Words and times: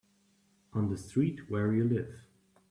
On 0.73 0.89
the 0.89 0.97
street 0.97 1.47
where 1.51 1.71
you 1.71 1.83
live. 1.87 2.23